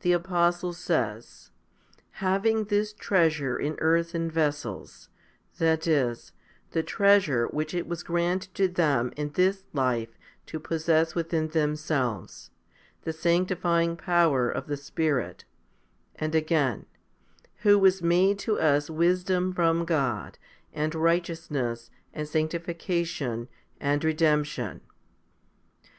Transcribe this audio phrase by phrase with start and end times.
[0.00, 1.50] The apostle says,
[2.24, 5.10] Having this treasure in earthen vessels,
[5.58, 6.32] 1 that is,
[6.70, 12.50] the treasure which it was granted to them in this life to possess within themselves,
[13.02, 15.44] the sanctifying power of the Spirit;
[16.14, 16.86] and again,
[17.56, 20.38] Who was made to us wisdom from God,
[20.72, 23.48] and righteousness, and sanctification,
[23.78, 24.86] and redemption* 1 2 Cor.